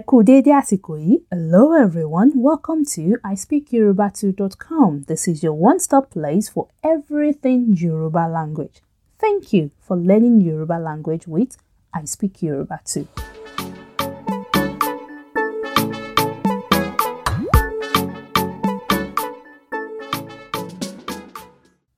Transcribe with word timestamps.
Kú 0.00 0.22
dédé 0.24 0.52
àsìkò. 0.56 0.94
Hello 1.30 1.74
everyone, 1.74 2.32
welcome 2.34 2.82
to 2.82 3.18
ispeakyoruba2.com. 3.30 5.02
This 5.06 5.28
is 5.28 5.42
your 5.42 5.52
one-stop 5.52 6.08
place 6.10 6.48
for 6.48 6.68
everything 6.82 7.74
Yoruba 7.76 8.26
language. 8.26 8.80
Thank 9.18 9.52
you 9.52 9.70
for 9.78 9.94
learning 9.98 10.40
Yoruba 10.40 10.78
language 10.80 11.26
with 11.28 11.58
I 11.92 12.06
Speak 12.06 12.42
Yoruba 12.42 12.80
2. 12.86 13.06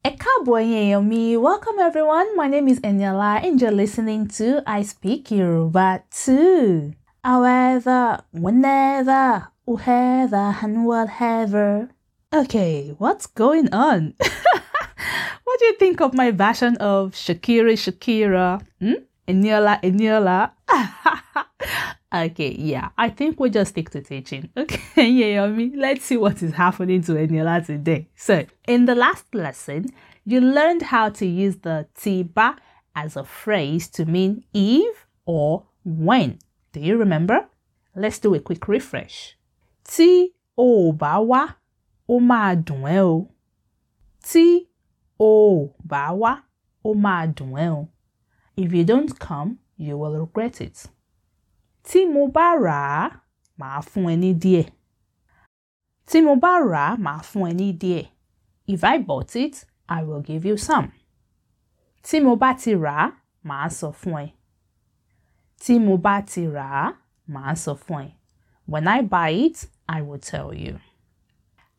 Ẹ 0.04 0.10
káàbọ̀ 0.22 0.58
ẹ̀yin 0.60 1.02
mi. 1.08 1.36
Welcome 1.36 1.78
everyone. 1.78 2.26
My 2.36 2.48
name 2.48 2.66
is 2.72 2.80
Eniola 2.80 3.32
and 3.46 3.60
you're 3.60 3.76
listening 3.82 4.26
to 4.38 4.62
I 4.66 4.82
Speak 4.82 5.30
Yoruba 5.30 6.02
2. 6.10 7.03
However, 7.24 8.20
whenever, 8.32 9.48
whoever, 9.64 10.56
and 10.60 10.84
whatever. 10.84 11.88
Okay, 12.30 12.94
what's 12.98 13.26
going 13.26 13.72
on? 13.72 14.12
what 15.44 15.58
do 15.58 15.64
you 15.64 15.74
think 15.78 16.02
of 16.02 16.12
my 16.12 16.32
version 16.32 16.76
of 16.76 17.12
Shakira 17.12 17.72
Shakira? 17.72 18.60
Hmm? 18.78 19.04
Eniola 19.26 19.80
Eniola? 19.82 20.50
okay, 22.14 22.54
yeah, 22.58 22.90
I 22.98 23.08
think 23.08 23.40
we'll 23.40 23.50
just 23.50 23.70
stick 23.70 23.88
to 23.90 24.02
teaching. 24.02 24.50
Okay, 24.58 25.08
yeah. 25.08 25.46
Let's 25.76 26.04
see 26.04 26.18
what 26.18 26.42
is 26.42 26.52
happening 26.52 27.00
to 27.04 27.12
Eniola 27.12 27.64
today. 27.64 28.06
So, 28.16 28.44
in 28.68 28.84
the 28.84 28.94
last 28.94 29.34
lesson, 29.34 29.86
you 30.26 30.42
learned 30.42 30.82
how 30.82 31.08
to 31.08 31.24
use 31.24 31.56
the 31.56 31.86
tiba 31.98 32.56
as 32.94 33.16
a 33.16 33.24
phrase 33.24 33.88
to 33.92 34.04
mean 34.04 34.44
if 34.52 35.06
or 35.24 35.64
when. 35.84 36.38
Do 36.74 36.80
you 36.80 36.96
remember? 36.98 37.46
Let's 37.94 38.18
do 38.18 38.34
a 38.34 38.40
quick 38.40 38.66
refresh. 38.66 39.36
Tí 39.84 40.32
o 40.58 40.92
bá 40.92 41.20
wá, 41.30 41.42
ó 42.08 42.18
máa 42.20 42.54
dùn 42.66 42.82
ẹ́ 42.96 43.02
o. 43.12 43.28
Tí 44.28 44.66
o 45.20 45.70
bá 45.90 46.10
wá, 46.20 46.32
ó 46.84 46.90
máa 47.04 47.26
dùn 47.36 47.52
ẹ́ 47.64 47.70
o. 47.78 47.88
If 48.56 48.72
you 48.74 48.82
don't 48.84 49.12
come, 49.20 49.50
you 49.76 49.96
will 49.98 50.18
regret 50.18 50.60
it. 50.60 50.76
Tí 51.84 52.00
mo 52.12 52.26
bá 52.26 52.46
rà 52.64 52.80
á, 53.02 53.10
màá 53.60 53.80
fún 53.80 54.06
ẹ 54.12 54.16
ní 54.16 54.30
díẹ̀. 54.42 54.66
Tí 56.08 56.20
mo 56.26 56.34
bá 56.34 56.52
rà 56.70 56.84
á, 56.90 56.96
màá 56.98 57.20
fún 57.22 57.44
ẹ 57.50 57.54
ní 57.54 57.72
díẹ̀. 57.82 58.04
If 58.66 58.82
I 58.82 58.98
bought 58.98 59.36
it, 59.36 59.64
I 59.88 60.02
will 60.02 60.22
give 60.22 60.44
you 60.48 60.56
some. 60.56 60.88
Tí 62.02 62.20
mo 62.24 62.34
bá 62.36 62.52
ti 62.58 62.74
rà 62.74 62.94
á, 63.06 63.10
màá 63.44 63.68
sọ 63.68 63.88
fún 64.00 64.16
ẹ. 64.24 64.28
Tí 65.60 65.78
mo 65.80 65.96
bá 65.96 66.20
ti 66.20 66.46
rà 66.46 66.68
á, 66.84 66.92
màá 67.28 67.54
sọ 67.54 67.74
fún 67.74 68.02
ẹ. 68.06 68.10
When 68.66 68.88
I 68.88 69.02
buy 69.02 69.30
it, 69.30 69.66
I 69.88 70.00
will 70.02 70.18
tell 70.18 70.54
you. 70.54 70.78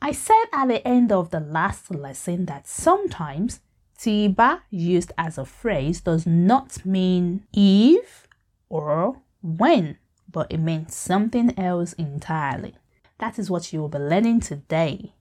I 0.01 0.11
said 0.11 0.45
at 0.53 0.67
the 0.67 0.87
end 0.87 1.11
of 1.11 1.31
the 1.31 1.39
last 1.39 1.89
lesson 1.89 2.45
that 2.45 2.67
sometimes 2.67 3.59
tiba 3.99 4.61
used 4.69 5.11
as 5.17 5.37
a 5.37 5.45
phrase 5.45 6.01
does 6.01 6.27
not 6.27 6.85
mean 6.85 7.43
if 7.53 8.27
or 8.69 9.21
when, 9.41 9.97
but 10.31 10.51
it 10.51 10.59
means 10.59 10.93
something 10.93 11.57
else 11.57 11.93
entirely. 11.93 12.75
That 13.17 13.39
is 13.39 13.49
what 13.49 13.71
you 13.71 13.81
will 13.81 13.89
be 13.89 13.97
learning 13.97 14.41
today. 14.41 15.13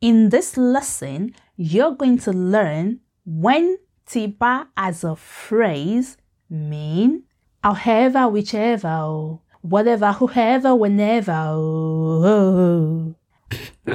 In 0.00 0.28
this 0.28 0.56
lesson, 0.56 1.34
you're 1.56 1.96
going 1.96 2.18
to 2.18 2.32
learn 2.32 3.00
when 3.24 3.78
tiba 4.06 4.68
as 4.76 5.02
a 5.02 5.16
phrase 5.16 6.16
mean 6.48 7.24
however, 7.62 8.28
whichever, 8.28 9.38
whatever, 9.62 10.12
whoever, 10.12 10.74
whenever. 10.74 11.32
Oh. 11.32 13.14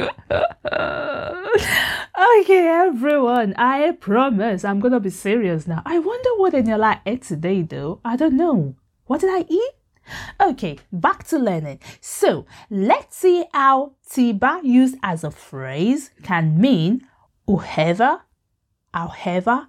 okay, 2.40 2.68
everyone, 2.68 3.54
I 3.58 3.96
promise 4.00 4.66
I'm 4.66 4.80
gonna 4.80 5.00
be 5.00 5.10
serious 5.10 5.68
now. 5.68 5.82
I 5.86 6.00
wonder 6.00 6.30
what 6.38 6.54
Eniola 6.54 7.00
ate 7.06 7.24
today, 7.24 7.62
though. 7.62 8.00
I 8.04 8.16
don't 8.16 8.38
know. 8.38 8.76
What 9.06 9.22
did 9.22 9.30
I 9.30 9.46
eat? 9.50 9.72
Okay, 10.42 10.80
back 10.92 11.26
to 11.28 11.38
learning. 11.38 11.80
So 12.02 12.46
let's 12.70 13.18
see 13.18 13.46
how 13.54 13.94
tiba 14.10 14.60
used 14.64 14.98
as 15.04 15.24
a 15.24 15.32
phrase 15.32 16.12
can 16.24 16.60
mean 16.60 17.08
whoever, 17.48 18.22
however, 18.94 19.68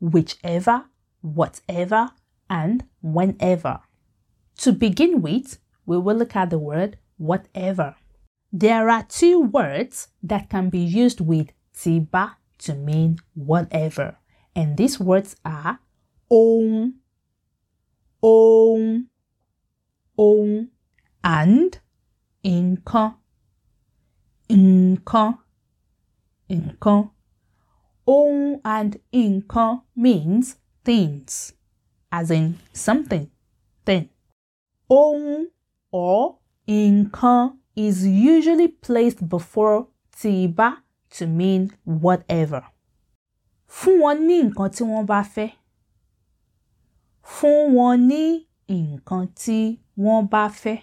whichever, 0.00 0.86
whatever, 1.20 2.10
and 2.48 2.84
whenever. 3.02 3.80
To 4.58 4.72
begin 4.72 5.22
with, 5.22 5.58
we 5.84 5.98
will 5.98 6.16
look 6.16 6.34
at 6.36 6.50
the 6.50 6.58
word 6.58 6.98
whatever. 7.18 7.96
There 8.52 8.88
are 8.88 9.02
two 9.02 9.40
words 9.40 10.08
that 10.22 10.48
can 10.48 10.70
be 10.70 10.78
used 10.78 11.20
with 11.20 11.52
tiba 11.74 12.36
to 12.58 12.74
mean 12.74 13.18
whatever, 13.34 14.18
and 14.54 14.76
these 14.76 14.98
words 14.98 15.36
are 15.44 15.78
on, 16.30 16.94
on, 18.22 19.08
on, 20.16 20.68
and 21.22 21.78
nǹkan, 22.44 23.14
nǹkan, 24.48 25.38
nǹkan. 26.48 27.10
On 28.06 28.60
and 28.64 29.00
nǹkan 29.12 29.82
means 29.96 30.56
things, 30.84 31.52
as 32.12 32.30
in 32.30 32.58
something, 32.72 33.30
thing. 33.84 34.08
On 34.88 35.48
or 35.90 36.38
nǹkan 36.68 37.56
is 37.74 38.06
usually 38.06 38.68
placed 38.68 39.28
before 39.28 39.88
tiba 40.18 40.78
to 41.10 41.26
mean 41.26 41.70
whatever. 41.84 42.62
Fún 43.68 43.98
wọn 44.02 44.18
ní 44.28 44.36
nǹkan 44.48 44.68
tí 44.74 44.82
wọ́n 44.90 45.06
bá 45.10 45.20
fẹ́. 45.34 45.48
Fún 47.34 47.74
wọn 47.76 47.96
ní 48.10 48.22
nǹkan 48.68 49.24
tí 49.40 49.58
wọ́n 50.04 50.22
bá 50.32 50.42
fẹ́. 50.62 50.78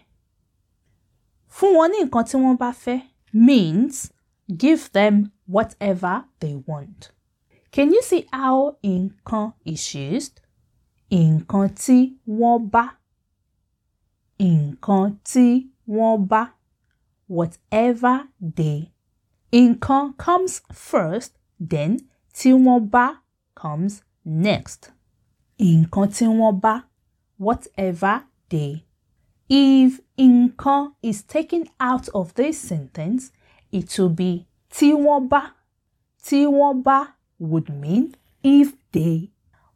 Fún 1.55 1.71
wọn 1.77 1.87
ní 1.91 1.99
nǹkan 2.05 2.23
tí 2.29 2.35
wọ́n 2.43 2.57
bá 2.61 2.69
fẹ́ 2.83 2.97
means 3.47 3.95
give 4.61 4.83
them 4.97 5.15
whatever 5.47 6.25
they 6.39 6.55
want. 6.69 7.11
Can 7.71 7.91
you 7.93 8.01
see 8.09 8.23
how 8.31 8.77
nǹkan 8.83 9.53
is 9.65 9.95
used? 9.95 10.35
Nǹkan 11.21 11.67
tí 11.81 11.97
wọ́n 12.39 12.57
bá. 12.73 12.83
Nǹkan 14.39 15.05
tí 15.29 15.45
wọ́n 15.95 16.15
bá. 16.31 16.41
Whatever 17.35 18.15
they. 18.57 18.79
Nǹkan 19.65 20.03
comes 20.23 20.53
first, 20.87 21.31
then 21.71 21.91
tí 22.37 22.49
wọ́n 22.65 22.81
bá 22.93 23.05
comes 23.61 23.93
next. 24.45 24.81
Nǹkan 25.59 26.07
tí 26.15 26.25
wọ́n 26.39 26.55
bá. 26.63 26.73
Whatever 27.45 28.15
they. 28.51 28.71
If 29.49 29.91
nǹkan 30.17 30.81
is 31.09 31.19
taken 31.33 31.63
out 31.89 32.05
of 32.19 32.27
this 32.39 32.57
sentence, 32.69 33.23
it 33.77 33.87
will 33.99 34.09
be 34.21 34.31
tí 34.75 34.87
wọ́n 35.05 35.23
bá. 35.31 35.41
Tí 36.25 36.39
wọ́n 36.57 36.75
bá 36.87 36.97
would 37.49 37.67
mean 37.81 38.05
if 38.43 38.69
they. 38.93 39.15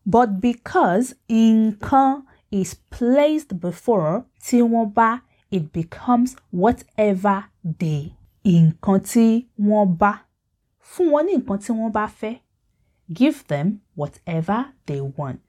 But 0.10 0.40
because 0.40 1.16
nǹkan 1.30 2.24
is 2.50 2.76
placed 2.96 3.60
before 3.60 4.26
tí 4.46 4.58
wọ́n 4.72 4.94
bá, 4.94 5.10
it 5.52 5.74
becomes 5.74 6.38
whatever 6.52 7.38
they. 7.80 8.14
Nǹkan 8.46 9.00
tí 9.12 9.26
wọ́n 9.60 9.98
bá. 10.02 10.12
Fún 10.90 11.08
wọn 11.14 11.26
tí 11.64 11.72
wọ́n 11.80 11.92
bá 11.98 12.06
fẹ́. 12.20 12.36
Give 13.14 13.38
them 13.48 13.82
whatever 13.96 14.60
they 14.86 15.02
want. 15.02 15.42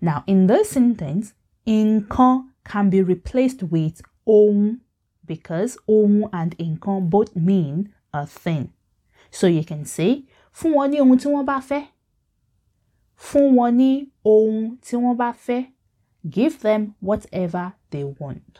Now, 0.00 0.24
in 0.26 0.46
this 0.48 0.70
sentence, 0.70 1.34
nǹkan 1.66 2.34
can 2.64 2.90
be 2.90 3.00
replaced 3.02 3.62
with 3.74 4.02
ohun 4.26 4.80
because 5.26 5.78
ohun 5.88 6.28
and 6.32 6.58
nǹkan 6.58 7.08
both 7.08 7.36
mean 7.36 7.92
a 8.12 8.26
thing. 8.26 8.72
So 9.30 9.46
you 9.46 9.62
can 9.64 9.84
say, 9.84 10.24
fún 10.52 10.72
wọn 10.74 10.90
ní 10.90 10.98
ohun 11.00 11.18
tí 11.18 11.28
wọ́n 11.30 11.44
bá 11.46 11.60
fẹ́. 11.70 11.82
Fún 13.26 13.48
wọn 13.56 13.70
ní 13.80 13.90
ohun 14.32 14.58
tí 14.84 14.94
wọ́n 15.02 15.16
bá 15.20 15.28
fẹ́. 15.46 15.62
Give 16.36 16.54
them 16.66 16.82
whatever 17.08 17.66
they 17.90 18.04
want. 18.20 18.52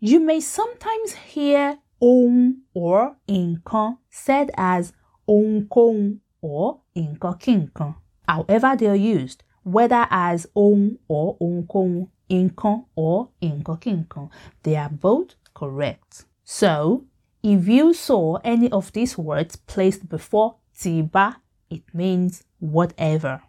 You 0.00 0.18
may 0.20 0.40
sometimes 0.40 1.10
hear 1.32 1.78
ohun 2.00 2.62
or 2.74 3.16
nǹkan 3.28 3.98
said 4.10 4.50
as 4.56 4.92
ohunkóhun 5.28 6.18
or 6.42 6.80
nǹkan-kí-nǹkan. 6.96 7.94
However 8.28 8.76
they 8.78 8.86
are 8.88 8.96
used, 9.18 9.42
whether 9.64 10.06
as 10.10 10.46
ohun 10.54 10.98
or 11.08 11.36
ohunkóhun, 11.40 12.08
nǹkan 12.30 12.84
or 12.94 13.28
nǹkan-kí-nǹkan, 13.42 14.30
they 14.62 14.76
are 14.76 14.90
both 14.90 15.34
correct. 15.54 16.24
So, 16.44 17.04
if 17.42 17.68
you 17.68 17.92
saw 17.94 18.36
any 18.44 18.70
of 18.70 18.92
these 18.92 19.18
words 19.18 19.56
placed 19.56 20.08
before 20.08 20.56
tiba, 20.78 21.36
it 21.70 21.82
means 21.92 22.44
whatever. 22.60 23.42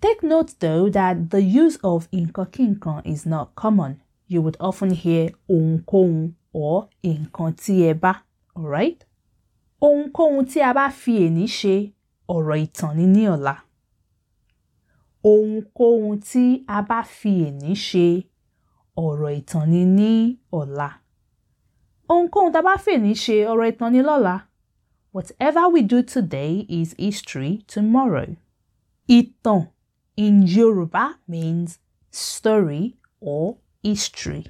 Take 0.00 0.22
note 0.22 0.54
though 0.60 0.88
that 0.90 1.30
the 1.30 1.42
use 1.42 1.76
of 1.82 2.08
kinko 2.10 3.02
is 3.04 3.26
not 3.26 3.54
common. 3.54 4.00
you 4.28 4.42
would 4.42 4.56
often 4.60 4.90
hear 4.90 5.30
ohunkóhun 5.50 6.34
or 6.52 6.88
nǹkan. 7.02 8.20
Alright? 8.56 9.04
Ohunkóhun 9.82 10.44
tí 10.46 10.60
a 10.60 10.72
bá 10.74 10.90
fi 10.90 11.12
èní 11.26 11.46
ṣe 11.58 11.92
ọ̀rọ̀ 12.28 12.56
ìtàn 12.66 12.94
ni 12.96 13.06
ní 13.14 13.22
ọ̀la. 13.34 13.54
Ohunkóhun 15.24 16.18
tí 16.28 16.44
a 16.66 16.78
bá 16.88 16.98
fi 17.16 17.32
èní 17.48 17.72
ṣe 17.86 18.06
ọ̀rọ̀ 18.96 19.86
ni 19.96 20.36
ọ̀la. 20.52 20.88
Fi 22.84 22.90
èní 22.98 23.12
ọ̀rọ̀ 23.52 24.02
lọ́la. 24.08 24.34
Whatever 25.12 25.64
we 25.72 25.80
do 25.82 26.02
today 26.02 26.66
is 26.68 26.94
history 26.98 27.52
tomorrow. 27.66 28.36
Ìtàn 29.08 29.62
in 30.18 30.42
Yoruba 30.42 31.16
means 31.28 31.78
story 32.10 32.96
or 33.20 33.56
history. 33.82 34.44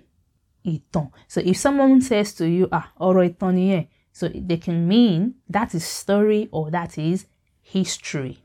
Ìtàn. 0.65 1.11
So 1.29 1.41
if 1.45 1.57
someone 1.59 2.01
says 2.01 2.33
to 2.35 2.47
you, 2.49 2.69
ah, 2.73 2.91
ọ̀rọ̀ 3.01 3.87
so 4.13 4.29
they 4.29 4.57
can 4.57 4.89
mean 4.89 5.35
that 5.49 5.75
is 5.75 5.85
story 5.85 6.49
or 6.51 6.71
that 6.71 6.99
is 6.99 7.27
history. 7.61 8.39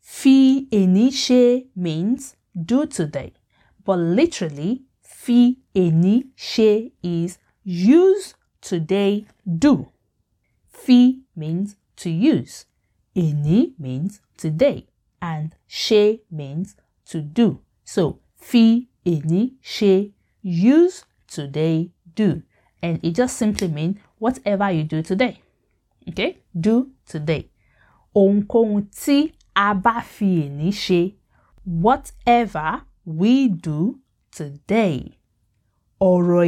Fi 0.00 0.66
ṣe 0.70 1.66
means 1.76 2.36
do 2.70 2.86
today, 2.86 3.32
but 3.84 3.98
literally 3.98 4.82
fi 5.02 5.58
ṣe 5.74 6.92
is 7.02 7.38
use 7.62 8.34
today 8.60 9.26
do. 9.58 9.88
Fi 10.66 11.20
means 11.36 11.76
to 11.96 12.10
use. 12.10 12.64
Èní 13.14 13.78
means 13.78 14.20
today 14.36 14.86
and 15.30 15.46
ṣe 15.68 16.20
means 16.30 16.68
to 17.10 17.18
do. 17.38 17.46
So 17.94 18.02
fi 18.48 18.64
èní 19.12 19.42
ṣe 19.74 20.12
use 20.42 20.96
today 21.34 21.90
do. 22.14 22.42
And 22.82 23.00
it 23.02 23.12
just 23.20 23.36
simply 23.38 23.68
means 23.68 23.96
whatever 24.18 24.70
you 24.70 24.84
do 24.84 25.02
today. 25.02 25.40
Okay? 26.08 26.30
Do 26.66 26.90
today. 27.12 27.48
Ohunkóhun 28.14 28.82
tí 29.00 29.32
a 29.56 29.72
fi 30.02 30.30
èní 30.48 30.68
ṣe. 30.84 31.02
Whatever 31.64 32.82
we 33.04 33.48
do 33.48 33.78
today. 34.30 35.18
Ọ̀rọ̀ 36.00 36.44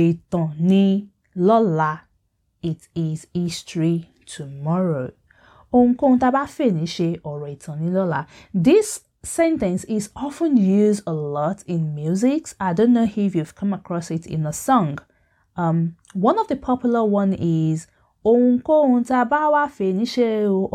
ni 0.68 1.08
lọ́la. 1.36 1.92
It 2.62 2.88
is 2.94 3.26
history 3.32 4.10
tomorrow. 4.26 5.10
Ohunkóhun 5.72 6.18
tá 6.18 6.28
a 6.28 6.32
bá 6.36 6.44
fèní 6.56 6.84
ṣe 6.96 7.08
ọ̀rọ̀ 7.30 7.48
ìtàn 7.56 7.76
ni 7.80 7.88
lọ́la. 7.96 8.20
This 8.54 8.88
sentence 9.22 9.82
is 9.84 10.10
often 10.14 10.56
used 10.56 11.02
a 11.06 11.12
lot 11.12 11.62
in 11.66 11.94
music. 11.94 12.42
I 12.60 12.72
don't 12.72 12.92
know 12.92 13.08
if 13.26 13.34
you've 13.34 13.54
come 13.60 13.72
across 13.74 14.10
it 14.10 14.24
in 14.26 14.46
a 14.46 14.52
song. 14.52 14.98
Um, 15.56 15.96
one 16.14 16.38
of 16.38 16.46
the 16.48 16.56
popular 16.56 17.04
one 17.04 17.32
is 17.32 17.86
Ohunkóhun 18.24 19.04
tá 19.06 19.22
a 19.22 19.26
bá 19.26 19.50
wá 19.54 19.64
fèní 19.68 20.02
ṣe 20.14 20.28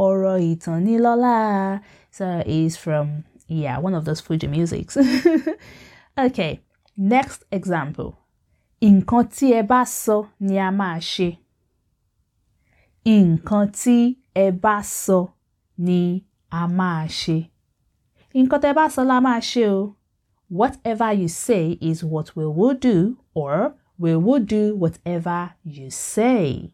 ọ̀rọ̀ 0.07 0.37
ìtàn 0.51 0.81
ni 0.85 0.97
lọ́la. 0.97 1.81
So 2.11 2.43
it's 2.45 2.75
from 2.77 3.23
yeah, 3.47 3.77
one 3.79 3.93
of 3.93 4.05
those 4.05 4.21
Fuji 4.21 4.47
musics. 4.47 4.97
okay, 6.17 6.59
next 6.97 7.43
example. 7.51 8.17
Nǹkan 8.81 9.23
tí 9.35 9.47
ẹ 9.53 9.61
bá 9.67 9.81
sọ 9.85 10.17
ni 10.39 10.57
a 10.57 10.71
máa 10.71 10.97
ṣe. 10.99 11.37
Nǹkan 13.05 13.65
tí 13.79 13.97
ẹ 14.35 14.45
bá 14.63 14.75
sọ 15.03 15.19
ni 15.85 15.99
a 16.49 16.61
máa 16.77 17.03
ṣe. 17.19 17.37
Nǹkan 18.33 18.59
tí 18.61 18.67
ẹ 18.71 18.73
bá 18.79 18.85
sọ 18.93 19.01
la 19.09 19.17
máa 19.25 19.39
ṣe 19.49 19.63
o. 19.77 19.95
Whatever 20.59 21.09
you 21.21 21.27
say 21.45 21.65
is 21.89 21.99
what 22.11 22.27
we 22.35 22.45
will 22.57 22.73
do 22.89 22.97
or 23.41 23.55
we 24.01 24.11
will 24.25 24.43
do 24.57 24.63
whatever 24.81 25.39
you 25.75 25.87
say. 26.13 26.73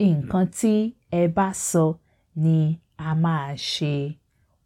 Nǹkan 0.00 0.46
tí 0.58 0.74
ẹ 1.10 1.22
bá 1.36 1.46
sọ 1.68 1.84
ni 2.42 2.58
a 2.98 3.10
máa 3.24 3.48
ṣe. 3.72 3.94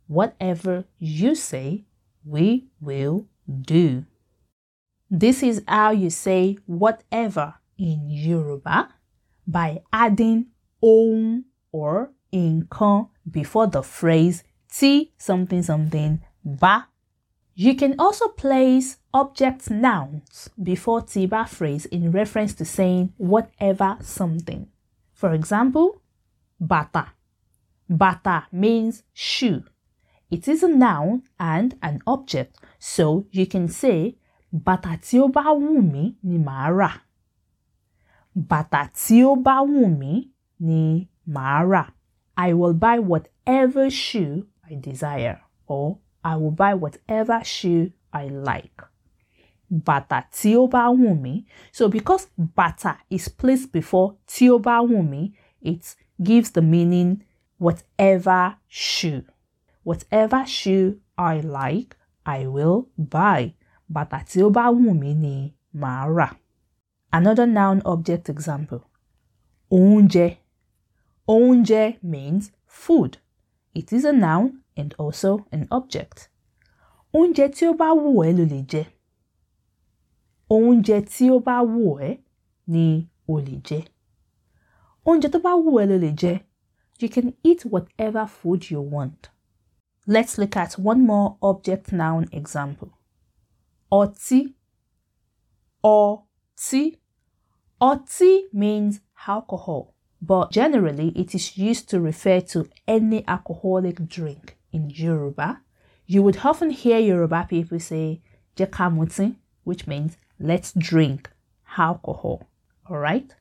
Whatever 0.08 0.84
you 0.98 1.34
say, 1.34 1.84
we 2.24 2.66
will 2.80 3.26
do. 3.48 4.04
This 5.10 5.42
is 5.42 5.62
how 5.66 5.90
you 5.90 6.10
say 6.10 6.58
whatever 6.66 7.54
in 7.78 8.08
Yoruba 8.10 8.88
by 9.46 9.80
adding 9.92 10.46
ohun 10.82 11.44
or 11.72 12.12
in 12.30 12.62
nǹkan 12.62 13.08
before 13.30 13.66
the 13.66 13.82
phrase 13.82 14.44
ti 14.68 15.12
something 15.18 15.62
something 15.62 16.20
ba. 16.44 16.88
You 17.54 17.74
can 17.74 17.94
also 17.98 18.28
place 18.28 18.96
object 19.12 19.70
nouns 19.70 20.48
before 20.62 21.02
tiba 21.02 21.46
phrase 21.46 21.84
in 21.86 22.10
reference 22.10 22.54
to 22.54 22.64
saying 22.64 23.12
whatever 23.18 23.98
something. 24.00 24.68
For 25.12 25.34
example, 25.34 26.00
bata. 26.58 27.12
Bata 27.88 28.46
means 28.50 29.02
shoe. 29.12 29.64
It 30.30 30.48
is 30.48 30.62
a 30.62 30.68
noun 30.68 31.24
and 31.38 31.76
an 31.82 32.00
object, 32.06 32.56
so 32.78 33.26
you 33.30 33.46
can 33.46 33.68
say 33.68 34.16
bàtà 34.52 34.96
tí 34.96 35.18
ó 35.20 35.28
bá 35.28 35.52
wù 35.52 35.82
ni 35.92 36.14
rà. 36.78 37.02
Bàtà 38.34 38.88
tí 38.94 39.22
ó 39.22 39.34
bá 39.34 39.60
wù 39.60 39.88
ni 40.58 41.08
rà. 41.26 41.92
I 42.36 42.52
will 42.54 42.74
buy 42.74 42.98
whatever 42.98 43.90
shoe 43.90 44.46
I 44.68 44.74
desire 44.76 45.40
or 45.66 45.98
I 46.24 46.36
will 46.36 46.50
buy 46.50 46.74
whatever 46.74 47.42
shoe 47.44 47.92
I 48.12 48.28
like. 48.28 48.82
Bàtà 49.70 50.24
tioba 50.30 50.88
mí. 51.20 51.44
So 51.72 51.88
because 51.88 52.28
bàtà 52.38 52.96
is 53.10 53.28
placed 53.28 53.72
before 53.72 54.16
tioba 54.26 54.82
mí, 54.82 55.32
it 55.60 55.94
gives 56.22 56.50
the 56.50 56.62
meaning 56.62 57.24
whatever 57.58 58.56
shoe. 58.68 59.24
Whatever 59.84 60.46
shoe 60.46 61.00
I 61.18 61.40
like, 61.40 61.96
I 62.24 62.46
will 62.46 62.88
buy. 62.96 63.54
bàtà 63.90 64.24
tioba 64.24 64.70
wumi 64.70 65.14
ni 65.14 65.54
rà. 65.74 66.36
Another 67.12 67.46
noun 67.46 67.82
object 67.84 68.28
example. 68.28 68.80
Oúnjẹ. 69.70 70.41
Oúnjẹ 71.28 71.98
means 72.02 72.50
food. 72.66 73.18
It 73.74 73.92
is 73.92 74.04
a 74.04 74.12
noun 74.12 74.62
and 74.76 74.94
also 74.98 75.46
an 75.52 75.66
object. 75.70 76.28
Oúnjẹ 77.14 77.48
tí 77.48 77.66
ó 77.66 77.72
bá 77.76 77.88
wù 78.02 78.10
ẹ́ 78.26 78.32
ló 78.38 78.44
lè 78.52 78.60
jẹ. 78.70 78.84
Oúnjẹ 80.50 81.00
tí 81.12 81.24
ó 81.30 81.38
bá 81.46 81.56
wù 81.72 81.96
ẹ́ 82.08 82.12
ni 82.66 83.08
o 83.28 83.34
lè 83.46 83.56
jẹ. 83.68 83.80
Oúnjẹ 85.06 85.28
tó 85.32 85.38
bá 85.38 85.52
wù 85.64 85.70
ẹ́ 85.82 85.86
ló 85.90 85.96
lè 86.04 86.10
jẹ. 86.20 86.34
You 87.00 87.08
can 87.08 87.32
eat 87.42 87.60
whatever 87.72 88.26
food 88.26 88.70
you 88.70 88.80
want. 88.80 89.28
Let's 90.06 90.38
look 90.38 90.56
at 90.56 90.78
one 90.78 91.06
more 91.06 91.36
object 91.42 91.92
noun 91.92 92.26
example. 92.32 92.90
Ọtí. 93.90 94.54
Ọtí. 95.84 96.96
Ọtí 97.80 98.30
means 98.52 99.00
alcohol, 99.26 99.91
but 100.22 100.52
generally 100.52 101.08
it 101.16 101.34
is 101.34 101.58
used 101.58 101.88
to 101.90 102.00
refer 102.00 102.40
to 102.40 102.68
any 102.86 103.26
alcoholic 103.26 104.06
drink 104.08 104.56
in 104.72 104.88
Yoruba. 104.88 105.60
You 106.06 106.22
would 106.22 106.38
often 106.44 106.70
hear 106.70 106.98
Yoruba 107.00 107.46
people 107.50 107.80
say 107.80 108.22
jekamuti, 108.56 109.34
which 109.64 109.88
means 109.88 110.16
let's 110.38 110.72
drink 110.72 111.28
alcohol. 111.76 112.42
Alright? 112.88 113.34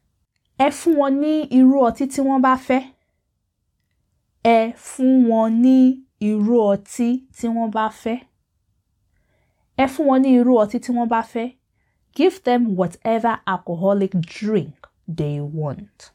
Ẹ 0.59 0.69
fún 0.71 0.95
wọn 0.97 1.13
ní 1.21 1.47
irú 1.57 1.79
ọtí 1.87 2.05
tí 2.13 2.21
wọ́n 2.21 2.41
bá 2.41 2.53
fẹ́. 2.67 2.81
Ẹ 4.43 4.73
ní 5.63 5.77
irú 6.29 6.55
ọtí 6.73 7.07
tí 7.37 7.47
wọ́n 7.55 7.71
bá 7.71 7.85
fẹ́. 8.01 8.17
Ẹ 9.77 9.85
ní 10.21 10.29
irú 10.39 10.53
ọtí 10.63 10.77
tí 10.83 10.91
wọ́n 10.95 11.07
bá 11.13 11.21
fẹ́. 11.33 11.47
Give 12.15 12.43
them 12.43 12.75
whatever 12.75 13.39
alcoholic 13.47 14.11
drink 14.21 14.75
they 15.07 15.39
want. 15.39 16.11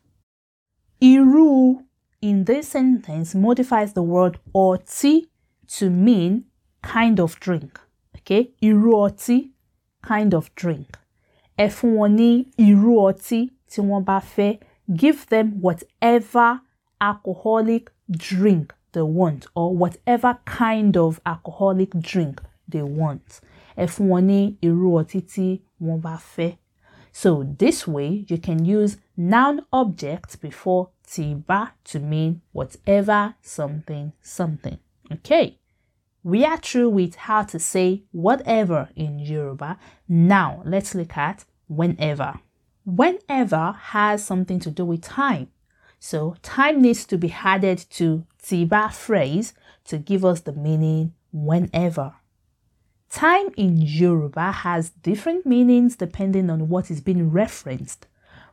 Irú 1.00 1.82
in 2.22 2.44
this 2.44 2.68
sentence 2.68 3.34
modifies 3.34 3.92
the 3.92 4.02
word 4.02 4.38
ọtí 4.54 5.26
to 5.68 5.90
mean 5.90 6.44
kind 6.82 7.20
of 7.20 7.38
drink. 7.40 7.78
Okay? 8.16 8.50
Irú 8.62 8.92
ọtí, 9.06 9.50
kind 10.02 10.32
of 10.34 10.54
drink. 10.54 10.98
Ẹ 11.58 11.68
irú 12.58 12.96
ọtí 13.08 13.50
tí 13.70 13.80
fẹ́. 14.34 14.58
Give 14.96 15.26
them 15.26 15.60
whatever 15.60 16.60
alcoholic 17.00 17.90
drink 18.10 18.72
they 18.92 19.02
want 19.02 19.46
or 19.54 19.74
whatever 19.76 20.38
kind 20.46 20.96
of 20.96 21.20
alcoholic 21.26 21.90
drink 22.00 22.40
they 22.68 22.82
want. 22.82 23.40
ẹ 23.76 23.86
irú 24.62 24.90
ọtí 25.00 25.20
tí 25.32 25.60
fẹ́. 26.18 26.56
So 27.18 27.44
this 27.58 27.88
way 27.88 28.26
you 28.28 28.36
can 28.36 28.66
use 28.66 28.98
noun 29.16 29.64
object 29.72 30.38
before 30.38 30.90
tiba 31.08 31.70
to 31.84 31.98
mean 31.98 32.42
whatever 32.52 33.36
something 33.40 34.12
something. 34.20 34.78
Okay. 35.10 35.56
We 36.22 36.44
are 36.44 36.58
through 36.58 36.90
with 36.90 37.14
how 37.14 37.44
to 37.44 37.58
say 37.58 38.02
whatever 38.12 38.90
in 38.94 39.18
Yoruba. 39.18 39.78
Now 40.06 40.60
let's 40.66 40.94
look 40.94 41.16
at 41.16 41.46
whenever. 41.68 42.34
Whenever 42.84 43.72
has 43.72 44.22
something 44.22 44.60
to 44.60 44.70
do 44.70 44.84
with 44.84 45.00
time. 45.00 45.48
So 45.98 46.36
time 46.42 46.82
needs 46.82 47.06
to 47.06 47.16
be 47.16 47.32
added 47.32 47.78
to 47.92 48.26
Tiba 48.42 48.92
phrase 48.92 49.54
to 49.86 49.96
give 49.96 50.22
us 50.22 50.42
the 50.42 50.52
meaning 50.52 51.14
whenever. 51.32 52.12
Time 53.16 53.48
in 53.56 53.78
Yoruba 53.78 54.52
has 54.52 54.90
different 54.90 55.46
meanings 55.46 55.96
depending 55.96 56.50
on 56.50 56.68
what 56.68 56.90
is 56.90 57.00
being 57.00 57.30
referenced, 57.30 58.06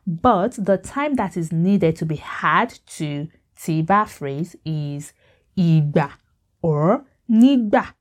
but 0.06 0.52
the 0.52 0.78
time 0.78 1.16
that 1.16 1.36
is 1.36 1.52
needed 1.52 1.96
to 1.96 2.06
be 2.06 2.16
had 2.16 2.70
to 2.86 3.28
Tiba 3.60 4.08
phrase 4.08 4.56
is 4.64 5.12
Igba 5.54 6.12
or 6.62 7.04
Nigba. 7.30 7.92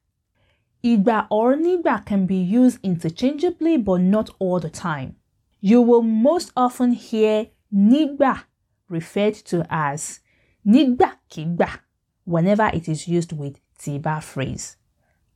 Igba 0.81 1.27
or 1.29 1.55
Nigba 1.55 2.05
can 2.05 2.25
be 2.25 2.37
used 2.37 2.79
interchangeably 2.81 3.75
but 3.75 3.99
not 3.99 4.29
all 4.39 4.61
the 4.61 4.69
time. 4.69 5.17
You 5.59 5.81
will 5.81 6.01
most 6.01 6.53
often 6.55 6.93
hear 6.93 7.47
Nigba 7.75 8.45
referred 8.87 9.33
to 9.51 9.67
as 9.69 10.21
Nigba 10.65 11.17
Kigba 11.29 11.79
whenever 12.23 12.67
it 12.73 12.87
is 12.87 13.05
used 13.05 13.33
with 13.33 13.59
Tiba 13.77 14.23
phrase. 14.23 14.77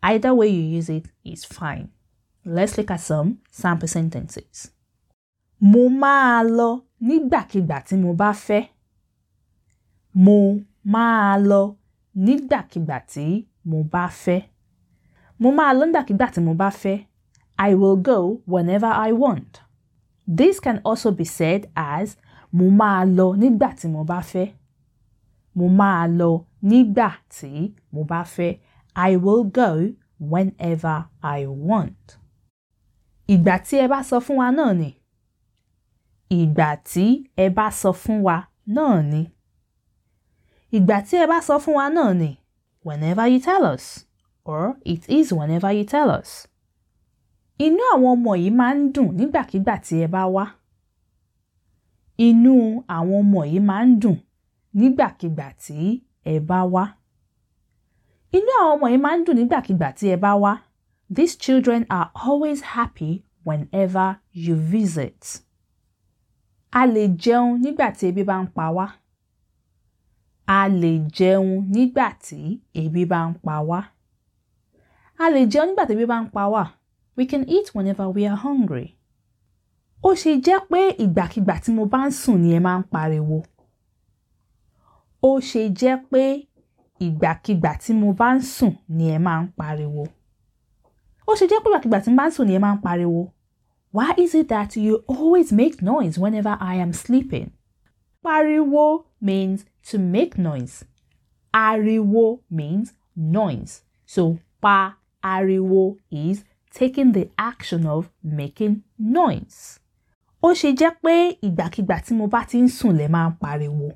Either 0.04 0.34
way 0.34 0.48
you 0.48 0.62
use 0.78 0.90
it 0.90 1.06
is 1.24 1.46
fine. 1.46 1.90
Let's 2.46 2.78
look 2.78 2.92
at 2.92 3.02
some 3.02 3.40
sample 3.52 3.88
sentences. 3.88 4.72
Mo 5.60 5.90
máa 5.90 6.44
lọ 6.44 6.82
nígbàkigbà 7.02 7.80
tí 7.88 7.96
mo 7.98 8.14
bá 8.14 8.32
fẹ́. 8.34 8.64
Mo 10.14 10.60
máa 10.84 11.38
lọ 11.38 11.76
nígbàkigbà 12.16 13.00
tí 13.14 13.46
mo 13.66 13.84
bá 13.92 14.08
fẹ́. 14.24 14.42
Mo 15.40 15.52
máa 15.52 15.74
lọ 15.74 15.86
nígbàkigbà 15.86 16.28
tí 16.34 16.42
mo 16.42 16.54
bá 16.54 16.70
fẹ́. 16.70 17.06
I 17.60 17.74
will 17.76 17.96
go 17.98 18.42
whenever 18.46 18.92
I 19.08 19.12
want. 19.12 19.62
This 20.28 20.60
can 20.60 20.80
also 20.86 21.12
be 21.12 21.26
said 21.26 21.70
as 21.76 22.18
mo 22.52 22.70
máa 22.70 23.04
lọ 23.06 23.36
nígbà 23.42 23.70
tí 23.80 23.88
mo 23.90 24.04
bá 24.04 24.20
fẹ́. 24.22 24.48
Mo 25.56 25.68
máa 25.68 26.08
lọ 26.08 26.44
nígbà 26.64 27.10
tí 27.30 27.74
mo 27.92 28.04
bá 28.04 28.24
fẹ́. 28.24 28.58
I 28.98 29.16
will 29.16 29.44
go 29.44 29.94
whenever 30.20 31.06
I 31.22 31.46
want. 31.46 32.18
Ìgbà 33.28 33.58
tí 33.60 33.78
ẹ 33.78 33.88
bá 33.88 34.04
sọ 34.04 34.20
fún 34.20 34.38
wa 34.38 34.52
náà 34.52 34.74
ni. 34.74 34.94
Ìgbà 36.30 36.76
tí 36.94 37.26
ẹ 37.36 37.50
bá 37.50 37.70
sọ 37.72 37.92
fún 37.92 38.22
wa 38.24 38.42
náà 38.66 39.02
ni. 39.12 39.26
Ìgbà 40.72 41.02
tí 41.10 41.18
ẹ 41.18 41.28
bá 41.28 41.42
sọ 41.42 41.58
fún 41.60 41.74
wa 41.76 41.90
náà 41.94 42.14
ni. 42.18 42.38
Whenever 42.84 43.28
you 43.32 43.40
tell 43.40 43.64
us. 43.74 44.06
Or 44.46 44.76
it 44.86 45.10
is 45.10 45.32
whenever 45.34 45.72
you 45.78 45.84
tell 45.84 46.10
us. 46.20 46.48
Inú 47.60 47.78
àwọn 47.94 48.12
ọmọ 48.16 48.32
yìí 48.38 48.50
máa 48.56 48.74
ń 48.74 48.92
dùn 48.96 49.10
nígbàkigbà 49.18 49.76
tí 49.86 49.96
ẹ 50.02 50.08
bá 50.08 50.24
wá. 50.36 50.46
Inú 52.18 52.82
àwọn 52.88 53.20
ọmọ 53.22 53.42
yìí 53.46 53.60
máa 53.70 53.84
ń 53.86 54.00
dùn 54.02 54.18
nígbàkigbà 54.74 55.48
tí 55.66 56.00
ẹ 56.24 56.40
bá 56.40 56.60
wá. 56.74 56.97
Inú 58.36 58.50
àwọn 58.62 58.72
ọmọ 58.76 58.86
yìí 58.92 59.02
máa 59.04 59.16
ń 59.18 59.24
dùn 59.26 59.38
nígbàkigbà 59.40 59.88
tí 59.98 60.06
ẹ 60.14 60.18
bá 60.24 60.32
wá. 60.44 60.52
These 61.16 61.36
children 61.44 61.82
are 61.98 62.10
always 62.28 62.60
happy 62.76 63.12
whenever 63.48 64.08
you 64.46 64.56
visit. 64.72 65.22
A 66.72 66.82
lè 66.94 67.04
jẹun 67.24 67.50
nígbà 67.64 67.88
tí 67.98 68.04
ebi 68.12 68.24
bá 68.30 68.36
ń 68.44 68.48
pa 68.56 68.66
wá. 68.78 68.86
A 70.48 70.68
lè 70.82 70.92
jẹun 71.18 71.48
nígbà 71.76 72.08
tí 72.26 72.40
ebi 72.82 73.06
bá 73.12 73.20
ń 73.30 73.34
pa 73.46 73.56
wá. 73.70 73.80
A 75.18 75.26
lè 75.34 75.42
jẹun 75.52 75.68
nígbà 75.72 75.84
tí 75.88 75.94
ebi 75.96 76.06
bá 76.12 76.18
ń 76.24 76.28
pa 76.36 76.44
wá. 76.54 76.64
We 77.16 77.26
can 77.26 77.44
eat 77.50 77.68
whenever 77.76 78.08
we 78.16 78.28
are 78.28 78.36
hungry. 78.46 78.88
Ó 80.04 80.10
ṣe 80.22 80.32
jẹ́ 80.46 80.60
pé 80.70 80.82
ìgbàkigbà 81.04 81.56
tí 81.64 81.70
mo 81.76 81.86
bá 81.94 82.00
ń 82.08 82.12
sùn 82.12 82.38
ni 82.44 82.50
ẹ 82.58 82.60
máa 82.60 82.80
ń 82.80 82.84
pariwo. 82.92 83.40
Ó 85.24 85.40
ṣe 85.50 85.62
jẹ́ 85.80 85.96
pé 86.12 86.24
ìgbàkigbà 87.06 87.72
tí 87.82 87.92
mo 88.00 88.08
bá 88.20 88.28
ń 88.36 88.42
sùn 88.56 88.74
ni 88.98 89.06
ẹ 89.16 89.18
máa 89.26 89.42
ń 89.44 89.48
pariwo. 89.58 90.04
Ó 91.28 91.32
ṣe 91.40 91.46
jẹ́ 91.50 91.60
pé 91.64 91.68
ìgbàkigbà 91.70 92.00
tí 92.04 92.10
mo 92.12 92.18
bá 92.20 92.26
ń 92.30 92.34
sùn 92.36 92.46
ni 92.48 92.54
ẹ 92.58 92.60
máa 92.66 92.76
ń 92.76 92.82
pariwo. 92.86 93.22
Why 93.96 94.10
is 94.24 94.36
it 94.36 94.48
that 94.50 94.76
you 94.76 94.94
always 95.08 95.50
make 95.52 95.82
noise 95.82 96.16
whenever 96.20 96.56
I 96.60 96.76
am 96.76 96.92
sleeping? 96.94 97.50
Pariwo 98.24 99.06
means 99.22 99.66
to 99.90 99.98
make 99.98 100.38
noise. 100.38 100.86
Ariwo 101.54 102.40
means 102.50 102.94
noise. 103.16 103.82
So 104.06 104.38
pa 104.62 104.96
ariwo 105.24 105.98
is 106.12 106.44
taking 106.74 107.12
the 107.14 107.30
action 107.38 107.86
of 107.88 108.10
making 108.24 108.84
noise. 109.00 109.80
Ó 110.44 110.54
ṣe 110.54 110.70
jẹ́ 110.78 110.92
pé 111.04 111.38
ìgbàkigbà 111.42 111.98
tí 112.06 112.14
mo 112.16 112.28
bá 112.28 112.44
ti 112.50 112.58
ń 112.62 112.68
sùn 112.78 112.94
lẹ 113.00 113.08
máa 113.08 113.30
ń 113.30 113.34
pariwo. 113.42 113.90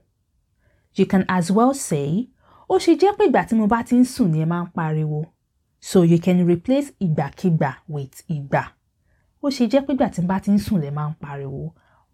You 0.95 1.05
can 1.05 1.23
as 1.29 1.51
well 1.51 1.73
say, 1.73 2.27
ó 2.73 2.75
ṣe 2.83 2.93
jẹ́ 3.01 3.11
pé 3.17 3.23
ìgbà 3.27 3.41
tí 3.47 3.53
mo 3.59 3.65
bá 3.73 3.79
ti 3.87 3.95
ń 4.01 4.05
sùn 4.13 4.27
ni 4.31 4.39
ẹ 4.43 4.47
máa 4.51 4.63
ń 4.65 4.69
pariwo. 4.75 5.19
So 5.89 5.97
you 6.11 6.19
can 6.25 6.37
replace 6.51 6.87
ìgbàkigbà 7.05 7.71
with 7.93 8.15
ìgbà. 8.35 8.63
Ó 9.43 9.47
ṣe 9.55 9.63
jẹ́ 9.71 9.81
pé 9.85 9.91
ìgbà 9.95 10.07
tí 10.13 10.19
mo 10.21 10.27
bá 10.31 10.37
ti 10.43 10.49
ń 10.55 10.59
sùn 10.65 10.79
lẹ 10.83 10.89
máa 10.97 11.09
ń 11.11 11.15
pariwo. 11.23 11.63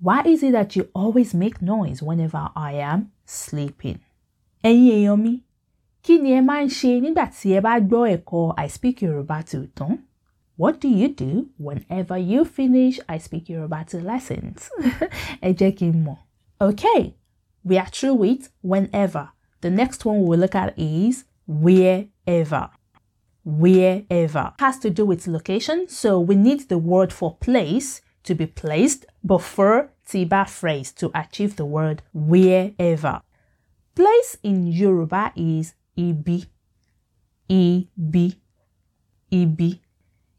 Why 0.06 0.20
is 0.34 0.42
it 0.44 0.52
that 0.58 0.76
you 0.76 0.84
always 1.02 1.34
make 1.44 1.58
noise 1.62 2.02
whenever 2.08 2.44
I 2.56 2.72
am 2.92 3.00
sleeping? 3.26 4.00
Ẹ̀yin 4.64 4.92
èèyàn 4.98 5.18
mi, 5.24 5.34
kí 6.04 6.14
ni 6.24 6.30
ẹ 6.34 6.42
máa 6.50 6.62
ń 6.66 6.70
ṣe 6.80 6.92
nígbà 7.04 7.26
tí 7.38 7.48
ẹ 7.58 7.62
bá 7.66 7.74
gbọ́ 7.90 8.04
ẹ̀kọ́ 8.16 8.54
I 8.58 8.68
speak 8.76 9.02
Yoruba 9.04 9.38
to 9.50 9.60
tán? 9.78 9.94
What 10.62 10.82
do 10.82 10.90
you 10.90 11.10
do 11.24 11.32
whenever 11.66 12.18
you 12.32 12.42
finish 12.46 12.96
I 13.08 13.18
speak 13.20 13.46
Yoruba 13.50 13.80
to 13.90 13.98
lessons? 14.02 14.70
Ẹ. 15.44 16.18
Okay, 16.60 17.14
we 17.64 17.78
are 17.78 17.90
through 17.96 18.16
with 18.16 18.50
whenever. 18.64 19.30
The 19.62 19.70
next 19.70 20.06
one 20.06 20.24
we'll 20.24 20.40
look 20.40 20.56
at 20.56 20.78
is 20.78 21.26
wherever. 21.48 22.70
Wherever 23.44 24.54
has 24.60 24.78
to 24.80 24.90
do 24.90 25.06
with 25.06 25.26
location, 25.28 25.88
so 25.88 26.20
we 26.20 26.36
need 26.36 26.68
the 26.68 26.78
word 26.78 27.14
for 27.14 27.36
place 27.38 28.02
to 28.24 28.36
be 28.36 28.46
placed 28.46 29.06
before 29.26 29.92
Tiba 30.06 30.48
phrase 30.48 30.92
to 30.94 31.10
achieve 31.16 31.56
the 31.56 31.66
word 31.66 32.02
wherever. 32.14 33.22
Place 33.96 34.38
in 34.44 34.68
Yoruba 34.68 35.32
is 35.36 35.76
ibi, 35.98 36.46
ibi, 37.50 38.36
ibi. 39.32 39.82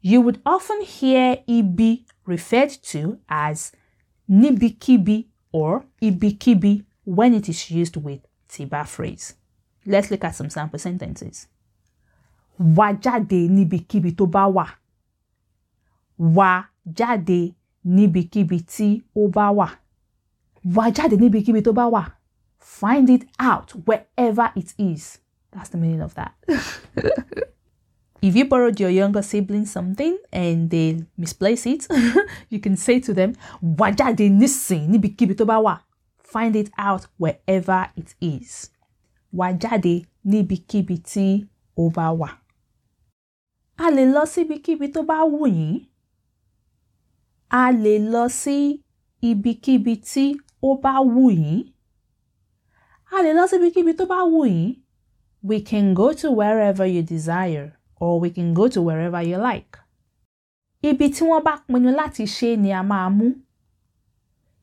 You 0.03 0.21
would 0.21 0.41
often 0.47 0.83
hear 0.83 1.39
ibi 1.47 2.07
referred 2.27 2.71
to 2.93 3.19
as 3.29 3.73
nibikibi 4.31 5.27
or 5.51 5.87
ibikibi 6.03 6.85
when 7.05 7.33
it 7.35 7.49
is 7.49 7.71
used 7.71 7.97
with 7.97 8.21
Tiba 8.49 8.85
phrase. 8.85 9.35
Let's 9.87 10.11
look 10.11 10.25
at 10.25 10.35
some 10.35 10.51
sample 10.51 10.79
sentences. 10.79 11.47
Wá 12.59 12.93
jáde 12.93 13.49
níbikíbi 13.49 14.13
tó 14.17 14.27
bá 14.27 14.47
wà. 14.51 14.67
Wá 16.19 16.65
jáde 16.85 17.55
níbikíbi 17.87 18.61
tí 18.67 19.03
ó 19.15 19.29
bá 19.31 19.51
wà. 19.55 19.69
Wá 20.65 20.91
jáde 20.91 21.17
níbikíbi 21.17 21.63
tó 21.63 21.73
bá 21.73 21.87
wà. 21.89 22.05
Find 22.59 23.09
it 23.11 23.25
out 23.39 23.71
wherever 23.87 24.53
it 24.57 24.75
is. 24.79 25.19
That's 25.53 25.71
the 25.71 25.79
meaning 25.79 26.03
of 26.03 26.15
that. 26.15 26.35
if 28.23 28.35
you 28.35 28.45
borrowed 28.45 28.81
your 28.81 28.91
younger 28.91 29.23
sibling 29.23 29.65
something 29.65 30.19
and 30.33 30.69
they 30.69 31.05
misplace 31.17 31.65
it, 31.67 31.87
you 32.51 32.59
can 32.61 32.77
say 32.77 32.99
to 33.01 33.15
them, 33.15 33.35
Wá 33.63 33.93
jáde 33.95 34.29
nísìn 34.29 34.91
níbikíbi 34.91 35.35
tó 35.35 35.45
bá 35.45 35.63
wà. 35.63 35.79
Find 36.33 36.55
it 36.57 36.71
out 36.77 37.07
wherever 37.17 37.89
it 37.97 38.15
is. 38.21 38.71
Wá 39.33 39.53
jáde 39.63 40.05
níbikíbi 40.25 40.97
tí 41.11 41.47
ó 41.77 41.89
bá 41.97 42.07
wà. 42.21 42.29
A 43.79 43.91
lè 43.95 44.05
lọ 44.15 44.23
síbikíbi 44.33 44.87
tó 44.95 45.03
bá 45.09 45.19
wù 45.33 45.47
yín. 45.49 45.87
A 47.51 47.73
lè 47.73 47.95
lọ 48.13 48.25
sí 48.41 48.57
ibikíbi 49.23 49.95
tí 50.11 50.25
ó 50.63 50.75
bá 50.83 50.93
wù 51.15 51.31
yín. 51.31 51.73
A 53.15 53.23
lè 53.25 53.31
lọ 53.39 53.45
síbikíbi 53.51 53.93
tó 53.99 54.05
bá 54.13 54.19
wù 54.33 54.45
yín. 54.47 54.77
We 55.43 55.61
can 55.61 55.95
go 55.95 56.13
to 56.13 56.31
wherever 56.33 56.85
you 56.87 57.03
desire 57.03 57.73
or 58.01 58.21
we 58.21 58.29
can 58.31 58.53
go 58.55 58.69
to 58.69 58.83
wherever 58.83 59.23
you 59.23 59.39
like. 59.39 59.79
Ibi 60.83 61.09
tí 61.09 61.25
wọ́n 61.25 61.43
bá 61.45 61.55
pinnu 61.67 61.91
láti 61.97 62.25
ṣe 62.37 62.57
ni 62.59 62.71
a 62.73 62.83
máa 62.83 63.09
mú. 63.11 63.27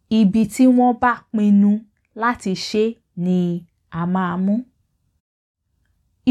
Ibi 0.09 0.45
tí 0.45 0.67
wọ́n 0.67 1.00
bá 1.01 1.12
pinnu 1.31 1.71
láti 2.15 2.51
ṣe 2.67 2.85
ni 3.25 3.65
a 3.91 4.01
máa 4.05 4.35
mú. 4.45 4.55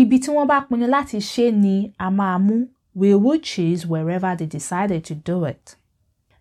Ibi 0.01 0.17
tí 0.23 0.31
wọ́n 0.35 0.47
bá 0.51 0.59
pinnu 0.69 0.87
láti 0.87 1.19
ṣe 1.33 1.47
ni 1.65 1.93
a 1.99 2.07
máa 2.11 2.39
mú. 2.47 2.57
We 2.95 3.15
will 3.15 3.41
choose 3.41 3.85
wherever 3.87 4.37
they 4.37 4.47
decided 4.47 5.05
to 5.07 5.15
do 5.17 5.45
it. 5.45 5.77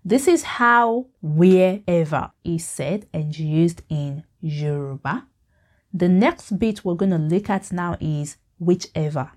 This 0.05 0.27
is 0.27 0.43
how 0.59 1.07
wherever 1.21 2.31
is 2.43 2.63
said 2.65 3.07
and 3.13 3.37
used 3.39 3.81
in 3.89 4.23
Yoruba. 4.41 5.25
The 5.93 6.09
next 6.09 6.59
bit 6.59 6.83
we're 6.85 6.95
going 6.95 7.11
to 7.11 7.17
look 7.17 7.49
at 7.49 7.71
now 7.71 7.95
is 7.99 8.37
whichever. 8.59 9.31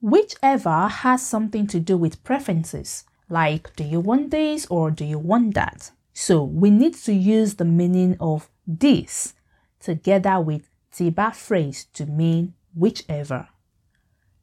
Whichever 0.00 0.88
has 0.88 1.26
something 1.26 1.66
to 1.68 1.80
do 1.80 1.96
with 1.96 2.22
preferences, 2.22 3.04
like 3.28 3.74
do 3.74 3.82
you 3.84 3.98
want 4.00 4.30
this 4.30 4.66
or 4.66 4.90
do 4.90 5.04
you 5.04 5.18
want 5.18 5.54
that? 5.54 5.90
So 6.12 6.42
we 6.42 6.70
need 6.70 6.94
to 7.04 7.12
use 7.12 7.54
the 7.54 7.64
meaning 7.64 8.16
of 8.20 8.50
this 8.66 9.34
together 9.80 10.40
with 10.40 10.68
tiba 10.92 11.34
phrase 11.34 11.86
to 11.94 12.06
mean 12.06 12.54
whichever. 12.74 13.48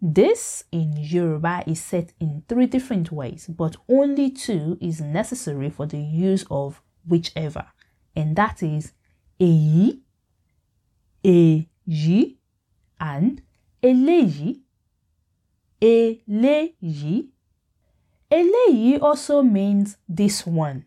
This 0.02 0.64
in 0.72 0.94
Yoruba 0.96 1.64
is 1.66 1.82
said 1.82 2.14
in 2.20 2.44
three 2.48 2.68
different 2.68 3.12
ways, 3.12 3.48
but 3.48 3.76
only 3.90 4.30
two 4.30 4.78
is 4.80 5.02
necessary 5.02 5.70
for 5.72 5.88
the 5.88 5.98
use 6.00 6.46
of 6.52 6.82
whichever, 7.08 7.66
and 8.16 8.36
that 8.36 8.62
is 8.62 8.94
èyí, 9.40 10.02
èyí, 11.24 12.38
and 13.00 13.42
eléyìí, 13.82 14.62
eléyìí. 15.82 17.30
Eléyìí 18.30 19.02
also 19.02 19.42
means 19.42 19.98
this 20.10 20.46
one. 20.46 20.86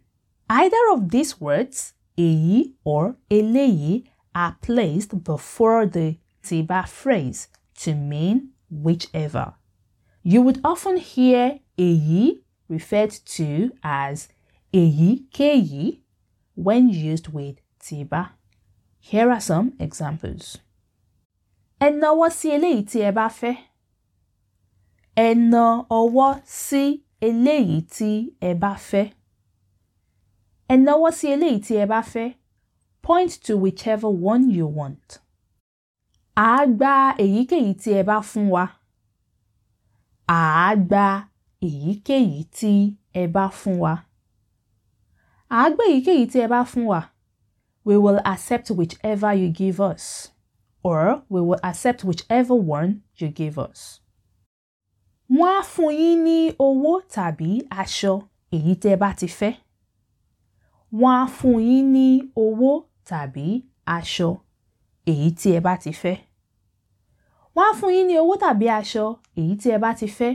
Either 0.52 0.84
of 0.92 1.10
these 1.12 1.40
words, 1.40 1.94
èyí 2.18 2.74
or 2.84 3.14
eléyìí, 3.30 4.02
are 4.34 4.56
placed 4.60 5.22
before 5.22 5.86
the 5.86 6.18
tiba 6.42 6.82
phrase 6.88 7.46
to 7.76 7.94
mean 7.94 8.48
whichever. 8.68 9.54
You 10.24 10.42
would 10.42 10.60
often 10.64 10.96
hear 10.96 11.60
èyí 11.78 12.40
referred 12.68 13.12
to 13.36 13.70
as 13.84 14.28
èyíkéyìí 14.74 16.00
when 16.56 16.88
used 16.88 17.28
with 17.28 17.60
tiba. 17.78 18.32
Here 18.98 19.30
are 19.30 19.40
some 19.40 19.74
examples. 19.78 20.58
Ẹ 21.80 21.90
nawọ́ 22.00 22.28
sí 22.38 22.48
eléyìí 22.56 22.82
tí 22.90 22.98
ẹ 23.08 23.12
bá 23.12 23.28
fẹ́. 23.40 23.54
Ẹ 25.16 25.28
na 25.50 25.64
ọwọ́ 26.00 26.40
sí 26.44 26.82
eléyìí 27.20 27.78
tí 27.94 28.10
ẹ 28.40 28.54
bá 28.62 28.74
fẹ́. 28.90 29.19
Ẹ 30.72 30.76
nawọ́ 30.86 31.10
sí 31.18 31.26
eléyìí 31.34 31.58
tí 31.64 31.72
ẹ 31.82 31.86
bá 31.92 32.00
fẹ́. 32.12 32.28
Point 33.06 33.32
to 33.44 33.52
whichever 33.62 34.10
one 34.32 34.44
you 34.56 34.66
want. 34.78 35.08
À 36.36 36.44
á 36.58 36.66
gba 36.76 36.92
èyíkéyìí 37.24 37.72
tí 37.82 37.90
ẹ 38.00 38.02
bá 38.08 38.16
fún 38.30 38.46
wa. 38.54 38.64
À 40.28 40.40
á 40.68 40.76
gba 40.88 41.06
èyíkéyìí 41.66 42.40
tí 42.56 42.72
ẹ 43.20 43.24
bá 43.34 43.44
fún 43.60 43.76
wa. 43.84 43.94
À 45.48 45.56
á 45.64 45.70
gba 45.74 45.84
èyíkéyìí 45.92 46.24
tí 46.32 46.38
ẹ 46.44 46.48
bá 46.54 46.60
fún 46.70 46.84
wa. 46.92 47.00
We 47.84 47.96
will 48.04 48.20
accept 48.32 48.70
whichever 48.70 49.32
you 49.40 49.48
give 49.60 49.80
us. 49.92 50.04
Or 50.82 51.22
we 51.28 51.40
will 51.40 51.60
accept 51.70 52.04
whichever 52.04 52.54
one 52.54 52.90
you 53.18 53.28
give 53.40 53.56
us. 53.58 54.00
Wọ́n 55.30 55.52
á 55.60 55.62
fún 55.72 55.90
yín 56.00 56.18
ní 56.26 56.38
owó 56.66 56.92
tàbí 57.14 57.50
aṣọ 57.82 58.12
èyí 58.56 58.72
tẹ́ 58.82 58.96
bá 59.02 59.10
ti 59.18 59.26
fẹ́. 59.38 59.52
Wọ́n 60.92 61.16
á 61.22 61.26
fún 61.36 61.58
yín 61.68 61.86
ní 61.94 62.06
owó 62.44 62.70
tàbí 63.08 63.46
aṣọ 63.96 64.30
èyí 65.10 65.26
tí 65.38 65.48
ẹ 65.56 65.60
bá 65.66 65.74
ti 65.82 65.90
fẹ́. 66.02 66.16
Wọ́n 67.54 67.66
á 67.70 67.76
fún 67.78 67.92
yín 67.96 68.06
ní 68.10 68.14
owó 68.22 68.34
tàbí 68.44 68.66
aṣọ 68.78 69.04
èyí 69.40 69.52
tí 69.60 69.68
ẹ 69.74 69.78
bá 69.84 69.90
ti 69.98 70.06
fẹ́. 70.18 70.32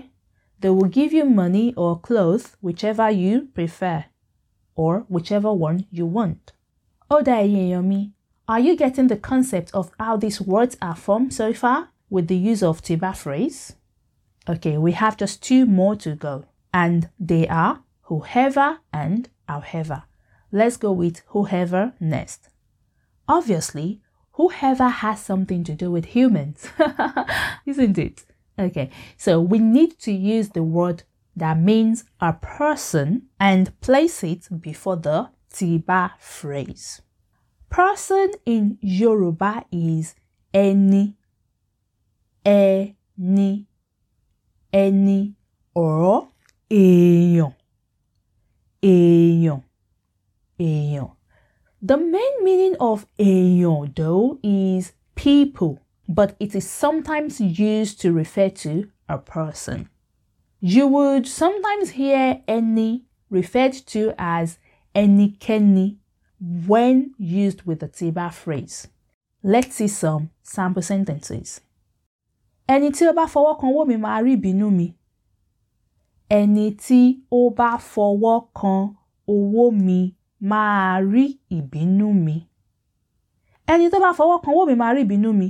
They 0.62 0.70
will 0.76 0.90
give 0.90 1.12
you 1.18 1.26
money 1.26 1.74
or 1.76 2.00
clothes, 2.00 2.56
whichever 2.62 3.10
you 3.12 3.34
prefer, 3.54 4.06
or 4.76 5.06
whichever 5.10 5.52
one 5.54 5.86
you 5.92 6.06
want. 6.18 6.54
Oda 7.10 7.24
dá 7.32 7.36
ẹ̀yin 7.44 7.62
èèyàn 7.68 7.84
mi. 7.92 8.12
Are 8.48 8.60
you 8.60 8.76
getting 8.76 9.08
the 9.08 9.18
concept 9.18 9.70
of 9.74 9.92
how 10.00 10.16
these 10.18 10.40
words 10.40 10.78
are 10.82 10.96
formed 10.96 11.34
so 11.34 11.52
far 11.54 11.90
with 12.10 12.28
the 12.28 12.38
use 12.52 12.64
of 12.64 12.82
tiba 12.82 13.12
phrase? 13.14 13.76
Okay, 14.48 14.78
we 14.78 14.92
have 14.94 15.18
just 15.18 15.42
two 15.44 15.66
more 15.66 15.96
to 15.98 16.16
go, 16.16 16.46
and 16.74 17.10
they 17.20 17.48
are 17.48 17.80
whoever 18.04 18.80
and 18.94 19.30
however. 19.48 20.04
Let's 20.56 20.78
go 20.78 20.94
with 20.94 21.22
whoever 21.28 21.92
next. 22.00 22.48
Obviously, 23.28 24.00
whoever 24.32 24.88
has 24.88 25.20
something 25.22 25.66
to 25.66 25.74
do 25.74 25.92
with 25.92 26.06
humans, 26.06 26.70
isn't 27.66 27.98
it? 27.98 28.24
Okay, 28.58 28.90
so 29.18 29.42
we 29.42 29.60
need 29.60 30.00
to 30.00 30.14
use 30.14 30.48
the 30.48 30.64
word 30.64 31.04
that 31.36 31.58
means 31.60 32.06
a 32.22 32.32
person 32.32 33.24
and 33.38 33.78
place 33.82 34.24
it 34.24 34.48
before 34.62 34.96
the 34.96 35.28
tiba 35.54 36.12
phrase. 36.20 37.02
Person 37.70 38.32
in 38.46 38.78
Yoruba 38.80 39.66
is 39.74 40.16
ẹni, 40.54 41.16
ẹni, 42.46 43.66
ẹni, 44.72 45.34
or 45.74 46.30
èèyàn, 46.70 47.52
èèyàn, 48.82 49.62
The 50.58 51.98
main 51.98 52.44
meaning 52.44 52.76
of 52.80 53.06
èèyàn 53.20 53.96
though 53.96 54.40
is 54.44 54.94
people, 55.16 55.80
but 56.08 56.36
it 56.40 56.56
is 56.56 56.70
sometimes 56.70 57.40
used 57.42 58.00
to 58.02 58.12
refer 58.12 58.50
to 58.50 58.90
a 59.10 59.18
person. 59.18 59.90
You 60.62 60.88
would 60.88 61.28
sometimes 61.28 61.92
hear 61.92 62.42
ẹni 62.48 63.02
referred 63.30 63.74
to 63.88 64.14
as 64.18 64.58
ẹnikẹ́ni 64.96 65.98
when 66.68 67.14
used 67.20 67.64
with 67.64 67.80
the 67.82 67.88
tiba 67.88 68.32
phrase. 68.32 68.88
Let's 69.44 69.76
see 69.76 69.88
some 69.88 70.32
sample 70.42 70.82
sentences. 70.82 71.62
Ẹni 72.68 72.90
tí 72.92 73.06
ó 73.08 73.14
bá 73.14 73.26
fọwọ́ 73.28 73.60
kan 73.60 73.70
owó 73.74 73.86
mi 73.88 73.96
máa 73.98 74.22
rí 74.24 74.36
ìbínú 74.38 74.72
mi. 74.72 74.94
Ẹni 76.30 76.72
tí 76.78 77.22
ó 77.32 77.50
bá 77.56 77.78
fọwọ́ 77.78 78.48
kan 78.60 78.96
owó 79.28 79.72
mi 79.72 80.15
máa 80.42 81.00
rí 81.02 81.26
ìbínú 81.50 82.14
mi. 82.26 82.48
Ẹni 83.68 83.90
tó 83.92 84.00
bá 84.00 84.12
fọwọ́ 84.18 84.42
kan 84.44 84.54
owó 84.56 84.66
mi 84.68 84.76
máa 84.76 84.94
rí 84.96 85.02
ìbínú 85.06 85.30
mi. 85.34 85.48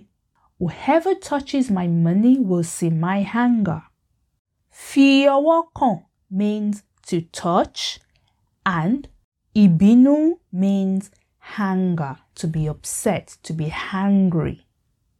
Whoever 0.59 1.13
touches 1.15 1.69
my 1.69 1.87
money 1.87 2.39
will 2.39 2.63
see 2.63 2.89
my 2.89 3.19
anger. 3.33 3.81
Fi 4.71 5.25
ọwọ́ 5.37 5.57
kàn 5.77 5.97
means 6.29 6.83
to 7.07 7.17
touch 7.31 7.99
and 8.65 9.07
ìbínú 9.55 10.15
means 10.51 11.11
anger, 11.57 12.15
to 12.35 12.47
be 12.47 12.67
upset, 12.67 13.37
to 13.43 13.53
be 13.53 13.71
angry. 13.93 14.65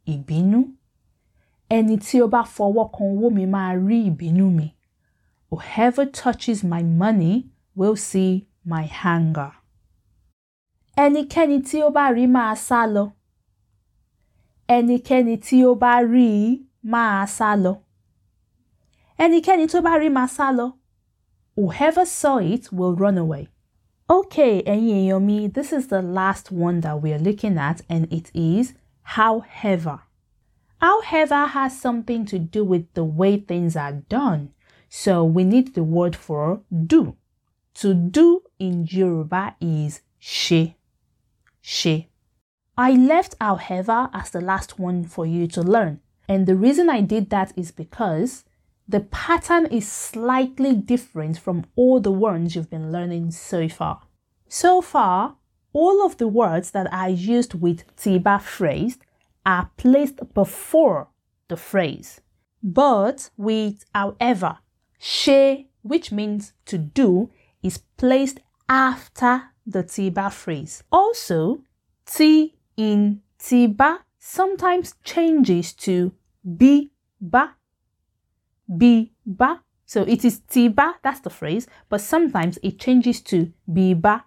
Ìbínú. 0.06 0.58
Ẹni 1.70 1.96
tí 1.96 2.20
ó 2.22 2.26
bá 2.28 2.42
fọwọ́ 2.56 2.90
kan 2.94 3.06
owó 3.12 3.30
mi 3.36 3.46
máa 3.46 3.72
rí 3.86 4.10
ìbínú 4.10 4.50
mi. 4.58 4.66
Whoever 5.50 6.06
touches 6.06 6.64
my 6.64 6.82
money 6.82 7.46
will 7.76 7.96
see 7.96 8.46
my 8.66 8.84
anger. 9.04 9.52
Ẹnikẹ́ni 11.04 11.58
tí 11.68 11.76
ó 11.86 11.90
bá 11.96 12.04
rí 12.16 12.24
máa 12.36 12.54
sá 12.66 12.80
lọ. 12.94 13.04
Ẹnikẹ́ni 14.76 15.34
tí 15.46 15.56
ó 15.64 15.74
bá 15.82 15.92
rí 16.12 16.28
máa 16.92 17.26
sá 17.36 17.48
lọ. 17.64 17.72
Ẹnikẹ́ni 19.24 19.66
tó 19.72 19.78
bá 19.86 19.92
rí 20.00 20.08
máa 20.16 20.26
sá 20.36 20.46
lọ. 20.58 20.66
Whoever 21.56 22.04
saw 22.04 22.38
it 22.38 22.72
will 22.72 22.94
run 23.02 23.18
away. 23.18 23.48
Okay, 24.08 24.62
ẹ̀yin 24.62 25.52
this 25.54 25.72
is 25.72 25.88
the 25.88 26.02
last 26.02 26.52
one 26.52 26.80
that 26.80 27.02
we 27.02 27.12
are 27.12 27.18
looking 27.18 27.58
at 27.58 27.80
and 27.88 28.12
it 28.12 28.30
is 28.34 28.74
however. 29.02 30.00
However 30.80 31.46
has 31.46 31.80
something 31.80 32.24
to 32.26 32.38
do 32.38 32.64
with 32.64 32.92
the 32.94 33.04
way 33.04 33.38
things 33.38 33.76
are 33.76 34.02
done. 34.08 34.50
So 34.88 35.24
we 35.24 35.44
need 35.44 35.74
the 35.74 35.82
word 35.82 36.14
for 36.14 36.60
do. 36.86 37.16
To 37.80 37.94
do 37.94 38.42
in 38.58 38.86
Yoruba 38.88 39.56
is 39.60 40.00
she. 40.18 40.76
She. 41.60 42.08
I 42.76 42.92
left 42.92 43.34
however 43.40 44.10
as 44.12 44.30
the 44.30 44.40
last 44.40 44.78
one 44.78 45.04
for 45.04 45.24
you 45.26 45.46
to 45.48 45.62
learn. 45.62 46.00
And 46.28 46.46
the 46.46 46.56
reason 46.56 46.90
I 46.90 47.00
did 47.00 47.30
that 47.30 47.52
is 47.56 47.70
because 47.70 48.44
the 48.88 49.00
pattern 49.00 49.66
is 49.66 49.90
slightly 49.90 50.74
different 50.74 51.38
from 51.38 51.64
all 51.74 52.00
the 52.00 52.12
ones 52.12 52.54
you've 52.54 52.70
been 52.70 52.92
learning 52.92 53.30
so 53.32 53.68
far. 53.68 54.02
So 54.48 54.80
far, 54.80 55.36
all 55.72 56.04
of 56.04 56.18
the 56.18 56.28
words 56.28 56.70
that 56.70 56.92
are 56.92 57.08
used 57.10 57.54
with 57.54 57.84
tiba 57.96 58.40
phrase 58.40 58.98
are 59.44 59.70
placed 59.76 60.32
before 60.34 61.08
the 61.48 61.56
phrase. 61.56 62.20
But 62.62 63.30
with 63.36 63.84
however, 63.94 64.58
she, 64.98 65.68
which 65.82 66.10
means 66.12 66.52
to 66.66 66.78
do, 66.78 67.30
is 67.62 67.78
placed 67.96 68.40
after 68.68 69.42
the 69.66 69.82
tiba 69.82 70.30
phrase. 70.30 70.82
Also, 70.90 71.62
T 72.06 72.54
in 72.76 73.20
tiba 73.38 73.98
sometimes 74.18 74.94
changes 75.04 75.72
to 75.72 76.12
be 76.56 76.92
ba 77.20 77.56
be 78.68 79.12
ba. 79.24 79.60
So 79.84 80.02
it 80.02 80.24
is 80.24 80.40
tiba, 80.40 80.94
that's 81.02 81.20
the 81.20 81.30
phrase, 81.30 81.68
but 81.88 82.00
sometimes 82.00 82.58
it 82.62 82.78
changes 82.80 83.20
to 83.22 83.52
be 83.72 83.94
ba. 83.94 84.24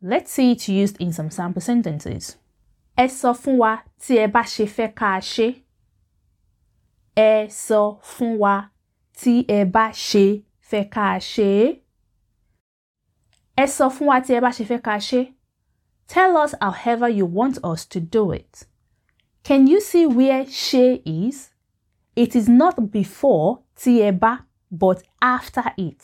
Let's 0.00 0.32
see 0.32 0.52
it 0.52 0.66
used 0.66 1.00
in 1.00 1.12
some 1.12 1.30
sample 1.30 1.62
sentences. 1.62 2.36
Ẹ 2.98 3.08
sọ 3.08 3.32
fún 3.34 3.56
wa 3.56 3.78
tí 3.98 4.18
ẹ 4.18 4.26
bá 4.32 4.42
ṣe 4.42 4.66
fẹ́ 4.66 4.92
ká 4.94 5.18
ṣe. 5.20 5.62
Ẹ 7.16 7.48
sọ 7.48 7.98
fún 8.02 8.36
wa 8.38 8.68
tí 9.16 9.44
ẹ 9.48 9.64
bá 9.64 9.90
ṣe 9.92 10.42
fẹ́ 10.60 10.90
ká 10.90 11.16
ṣe. 11.18 11.81
Ẹ 13.62 13.66
sọ 13.76 13.86
fún 13.94 14.06
wa 14.10 14.18
tí 14.24 14.30
ẹ 14.36 14.40
bá 14.44 14.50
ṣe 14.56 14.64
fẹ́ 14.70 14.80
ká 14.86 14.94
ṣe. 15.08 15.20
Tell 16.12 16.32
us 16.44 16.52
however 16.60 17.08
you 17.18 17.26
want 17.38 17.56
us 17.72 17.80
to 17.92 17.98
do 18.16 18.22
it. 18.40 18.54
Can 19.48 19.60
you 19.70 19.78
see 19.80 20.04
where 20.06 20.44
ṣe 20.66 20.86
is? 21.24 21.36
It 22.22 22.30
is 22.40 22.48
not 22.62 22.76
before 22.98 23.48
tí 23.80 23.92
ẹ 24.08 24.10
bá, 24.22 24.32
but 24.82 24.98
after 25.20 25.64
it. 25.76 26.02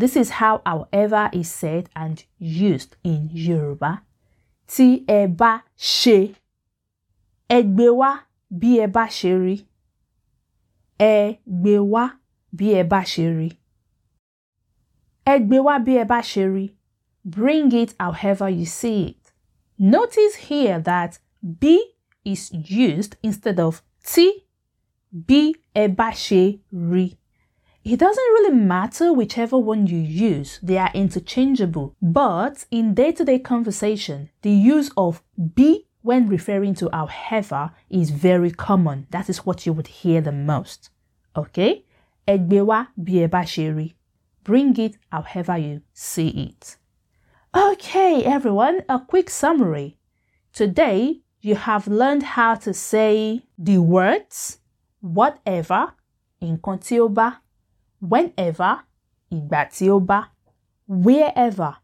This 0.00 0.16
is 0.22 0.30
how 0.40 0.54
however 0.66 1.28
is 1.32 1.50
said 1.60 1.84
and 1.94 2.24
used 2.38 2.96
in 3.04 3.20
Yoruba. 3.32 3.92
Tí 4.68 5.04
ẹ 5.06 5.20
bá 5.40 5.52
ṣe. 5.78 6.34
Ẹ 7.50 7.58
gbé 7.74 7.86
wá 8.00 8.10
bí 8.60 8.70
ẹ 8.80 8.86
bá 8.96 9.04
ṣe 9.18 9.32
rí. 9.44 9.56
Ẹ 10.98 11.38
gbé 11.46 11.74
wá 11.92 12.04
bí 12.56 12.66
ẹ 12.74 12.82
bá 12.92 13.02
ṣe 13.12 13.24
rí. 13.38 13.38
Ẹ 13.38 13.38
gbé 13.38 13.38
wá 13.38 13.38
bí 13.38 13.38
ẹ 13.38 13.38
bá 13.38 13.38
ṣe 13.38 13.38
rí. 13.38 13.50
Bi 15.26 16.70
bring 17.24 17.72
it 17.72 17.94
however 17.98 18.48
you 18.48 18.66
see 18.66 19.04
it. 19.06 19.32
Notice 19.78 20.34
here 20.36 20.78
that 20.80 21.18
B 21.58 21.92
is 22.24 22.50
used 22.52 23.16
instead 23.22 23.58
of 23.58 23.82
ẹ 25.74 25.88
bá 25.96 26.12
rí. 26.72 27.16
It 27.84 27.98
doesn't 27.98 28.32
really 28.34 28.54
matter 28.56 29.12
whichever 29.12 29.58
one 29.58 29.86
you 29.86 29.98
use, 29.98 30.58
they 30.62 30.78
are 30.78 30.90
interchangeable. 30.94 31.94
But 32.00 32.64
in 32.70 32.94
day 32.94 33.12
to 33.12 33.24
day 33.24 33.38
conversation, 33.38 34.30
the 34.42 34.50
use 34.50 34.90
of 34.96 35.22
be 35.54 35.86
when 36.00 36.28
referring 36.28 36.74
to 36.76 36.88
however 36.92 37.72
is 37.90 38.10
very 38.10 38.50
common. 38.50 39.06
That 39.10 39.28
is 39.28 39.44
what 39.44 39.66
you 39.66 39.72
would 39.74 39.86
hear 39.88 40.20
the 40.22 40.32
most. 40.32 40.90
Okay? 41.36 41.84
Egbewa 42.26 42.88
ṣe 42.96 43.74
rí. 43.74 43.92
Bring 44.44 44.76
it 44.78 44.98
however 45.10 45.56
you 45.56 45.80
see 45.94 46.28
it. 46.28 46.76
Okay, 47.56 48.22
everyone, 48.24 48.82
a 48.90 48.98
quick 49.00 49.30
summary. 49.30 49.96
Today, 50.52 51.22
you 51.40 51.54
have 51.54 51.88
learned 51.88 52.22
how 52.22 52.54
to 52.56 52.74
say 52.74 53.42
the 53.58 53.78
words 53.78 54.58
whatever, 55.00 55.94
ó 56.98 57.08
bá, 57.08 57.36
whenever, 58.00 58.80
ó 59.88 59.98
bá, 60.04 60.26
wherever, 60.86 61.76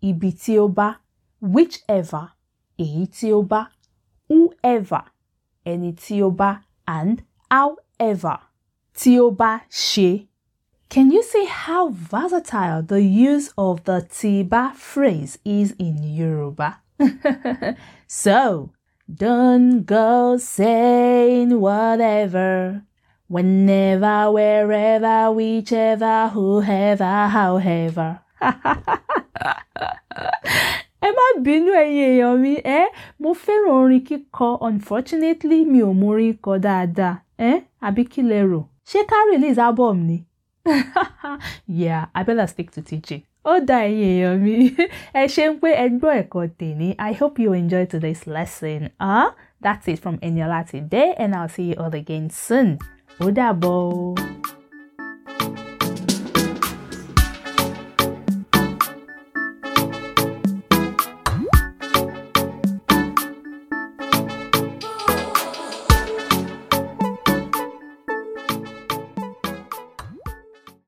ibi 0.00 0.32
tí 0.32 0.56
whichever, 1.40 2.32
ó 2.78 3.42
bá, 3.46 3.68
whoever, 4.28 5.04
ó 5.66 6.30
bá, 6.34 6.60
and 6.86 7.22
however, 7.50 8.38
bá 9.36 9.60
ṣe. 9.70 10.28
Can 10.88 11.10
you 11.10 11.22
see 11.22 11.44
how 11.46 11.88
versatile 11.90 12.80
the 12.82 13.02
use 13.02 13.52
of 13.58 13.84
the 13.84 14.06
tiba 14.08 14.72
phrase 14.74 15.38
is 15.44 15.74
in 15.78 16.02
Yoruba? 16.02 16.78
so, 18.06 18.70
don't 19.12 19.84
go 19.84 20.36
saying 20.38 21.60
whatever, 21.60 22.82
whenever, 23.28 24.30
wherever, 24.30 25.32
whichever, 25.32 26.28
whoever, 26.28 27.28
however. 27.28 28.20
ẹ 31.06 31.08
má 31.16 31.26
bínú 31.44 31.70
ẹ̀yin 31.82 32.04
èèyàn 32.08 32.36
mi 32.42 32.54
ẹ? 32.78 32.80
Mo 33.20 33.30
fẹ́ràn 33.44 33.72
orin 33.80 34.04
kíkọ. 34.08 34.48
Unfortunately 34.68 35.60
mi 35.72 35.80
ò 35.88 35.90
mọ 36.00 36.06
orin 36.12 36.34
kọ 36.44 36.52
dáadáa 36.64 37.14
ẹ? 37.38 37.52
Àbí 37.86 38.02
kí 38.12 38.20
lẹ 38.30 38.40
rò? 38.50 38.60
Ṣé 38.90 39.00
ká 39.10 39.18
release 39.30 39.58
album 39.66 39.96
ni 40.08 40.16
yeah 41.66 42.06
I 42.14 42.22
better 42.22 42.46
stick 42.46 42.70
to 42.72 42.82
teaching. 42.82 43.22
ó 43.46 43.60
dá 43.68 43.78
ẹ̀yin 43.86 44.10
èèyàn 44.12 44.36
mi 44.44 44.54
ẹ 45.20 45.22
ṣe 45.34 45.44
ẹ̀kọ́ 46.22 46.94
I 46.98 47.12
hope 47.20 47.38
you 47.42 47.52
enjoy 47.52 47.84
today's 47.86 48.26
lesson. 48.26 48.90
Uh, 49.00 49.30
that's 49.62 49.86
it 49.88 49.98
from 50.00 50.18
Eniola 50.18 50.60
today 50.70 51.14
and 51.16 51.34
I'll 51.34 51.48
see 51.48 51.66
you 51.70 51.76
all 51.82 51.94
again 51.94 52.30
soon. 52.30 52.78
ó 53.20 53.26
dàbọ̀. 53.30 54.65